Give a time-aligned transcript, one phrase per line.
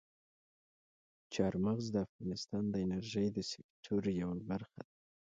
[1.33, 4.93] چار مغز د افغانستان د انرژۍ د سکتور یوه برخه ده.